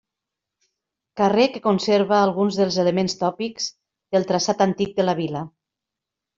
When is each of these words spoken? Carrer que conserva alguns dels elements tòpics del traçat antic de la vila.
Carrer 1.21 1.45
que 1.57 1.61
conserva 1.67 2.17
alguns 2.21 2.57
dels 2.61 2.79
elements 2.85 3.17
tòpics 3.21 3.69
del 4.17 4.29
traçat 4.33 4.67
antic 4.69 5.01
de 5.01 5.11
la 5.11 5.17
vila. 5.25 5.47